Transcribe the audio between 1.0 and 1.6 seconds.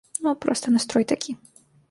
такі.